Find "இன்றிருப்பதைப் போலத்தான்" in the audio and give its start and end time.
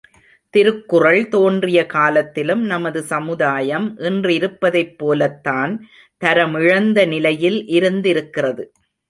3.99-5.75